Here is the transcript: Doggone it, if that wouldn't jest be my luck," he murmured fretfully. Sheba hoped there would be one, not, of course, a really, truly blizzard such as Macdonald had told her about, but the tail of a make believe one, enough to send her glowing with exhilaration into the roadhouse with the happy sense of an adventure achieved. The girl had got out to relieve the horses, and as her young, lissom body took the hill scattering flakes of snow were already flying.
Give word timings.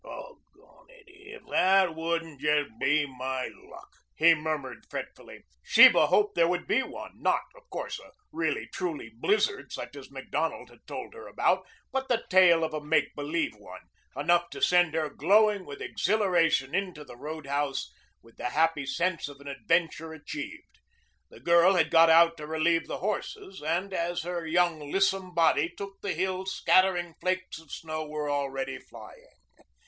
Doggone 0.03 0.87
it, 0.89 1.03
if 1.07 1.43
that 1.51 1.93
wouldn't 1.93 2.41
jest 2.41 2.71
be 2.79 3.05
my 3.05 3.51
luck," 3.69 3.89
he 4.15 4.33
murmured 4.33 4.87
fretfully. 4.89 5.43
Sheba 5.61 6.07
hoped 6.07 6.33
there 6.33 6.47
would 6.47 6.65
be 6.65 6.81
one, 6.81 7.21
not, 7.21 7.43
of 7.55 7.69
course, 7.69 7.99
a 7.99 8.11
really, 8.31 8.65
truly 8.73 9.11
blizzard 9.13 9.71
such 9.71 9.95
as 9.95 10.09
Macdonald 10.09 10.71
had 10.71 10.87
told 10.87 11.13
her 11.13 11.27
about, 11.27 11.67
but 11.91 12.07
the 12.07 12.25
tail 12.31 12.63
of 12.63 12.73
a 12.73 12.81
make 12.83 13.13
believe 13.13 13.53
one, 13.55 13.83
enough 14.15 14.49
to 14.49 14.59
send 14.59 14.95
her 14.95 15.07
glowing 15.07 15.67
with 15.67 15.83
exhilaration 15.83 16.73
into 16.73 17.03
the 17.03 17.15
roadhouse 17.15 17.93
with 18.23 18.37
the 18.37 18.49
happy 18.49 18.87
sense 18.87 19.27
of 19.27 19.39
an 19.39 19.47
adventure 19.47 20.13
achieved. 20.13 20.79
The 21.29 21.39
girl 21.41 21.75
had 21.75 21.91
got 21.91 22.09
out 22.09 22.37
to 22.37 22.47
relieve 22.47 22.87
the 22.87 22.97
horses, 22.97 23.61
and 23.61 23.93
as 23.93 24.23
her 24.23 24.47
young, 24.47 24.89
lissom 24.91 25.35
body 25.35 25.69
took 25.69 26.01
the 26.01 26.13
hill 26.13 26.47
scattering 26.47 27.13
flakes 27.21 27.59
of 27.59 27.71
snow 27.71 28.07
were 28.07 28.31
already 28.31 28.79
flying. 28.79 29.27